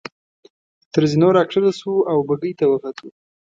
[0.93, 3.07] تر زینو را کښته شوو او بګۍ ته وختو.